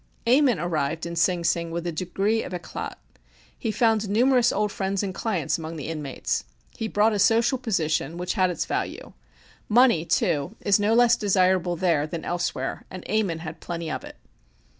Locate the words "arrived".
0.57-1.05